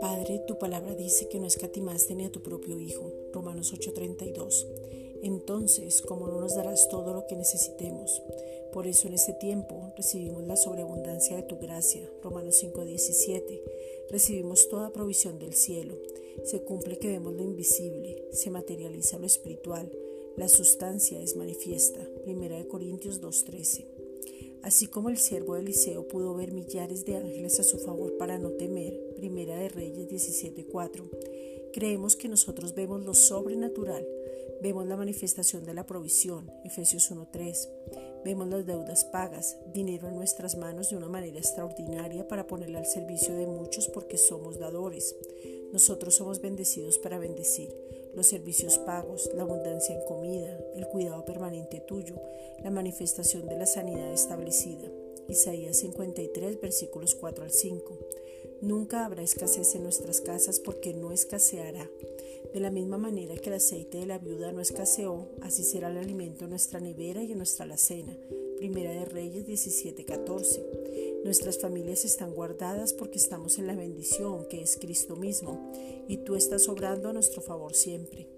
[0.00, 3.12] Padre, tu palabra dice que no escatimaste ni a tu propio Hijo.
[3.32, 4.66] Romanos 8:32.
[5.22, 8.22] Entonces, ¿cómo no nos darás todo lo que necesitemos?
[8.72, 12.10] Por eso en este tiempo recibimos la sobreabundancia de tu gracia.
[12.22, 13.62] Romanos 5:17.
[14.10, 15.96] Recibimos toda provisión del cielo.
[16.42, 19.90] Se cumple que vemos lo invisible, se materializa lo espiritual,
[20.36, 22.00] la sustancia es manifiesta.
[22.24, 23.95] Primera de Corintios 2:13.
[24.66, 28.36] Así como el siervo de Eliseo pudo ver millares de ángeles a su favor para
[28.36, 31.08] no temer, Primera de Reyes 17:4,
[31.72, 34.04] creemos que nosotros vemos lo sobrenatural,
[34.60, 37.68] vemos la manifestación de la provisión, Efesios 1:3,
[38.24, 42.86] vemos las deudas pagas, dinero en nuestras manos de una manera extraordinaria para ponerle al
[42.86, 45.14] servicio de muchos porque somos dadores.
[45.72, 47.72] Nosotros somos bendecidos para bendecir
[48.16, 52.14] los servicios pagos, la abundancia en comida, el cuidado permanente tuyo,
[52.62, 54.90] la manifestación de la sanidad establecida.
[55.28, 57.98] Isaías 53, versículos 4 al 5.
[58.60, 61.90] Nunca habrá escasez en nuestras casas porque no escaseará.
[62.54, 65.98] De la misma manera que el aceite de la viuda no escaseó, así será el
[65.98, 68.16] alimento en nuestra nevera y en nuestra alacena.
[68.56, 70.62] Primera de Reyes 17:14.
[71.24, 75.72] Nuestras familias están guardadas porque estamos en la bendición que es Cristo mismo
[76.08, 78.35] y tú estás obrando a nuestro favor siempre.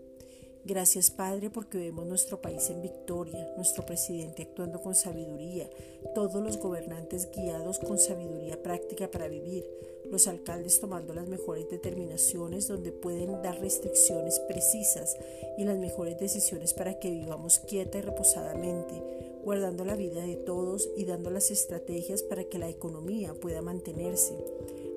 [0.69, 5.67] Gracias Padre porque vemos nuestro país en victoria, nuestro presidente actuando con sabiduría,
[6.15, 9.65] todos los gobernantes guiados con sabiduría práctica para vivir,
[10.11, 15.17] los alcaldes tomando las mejores determinaciones donde pueden dar restricciones precisas
[15.57, 20.87] y las mejores decisiones para que vivamos quieta y reposadamente, guardando la vida de todos
[20.99, 24.37] y dando las estrategias para que la economía pueda mantenerse,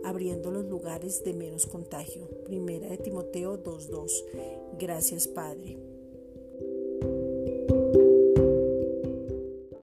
[0.04, 2.28] abriendo los lugares de menos contagio.
[2.46, 4.78] Primera de Timoteo 2.2.
[4.80, 5.78] Gracias Padre.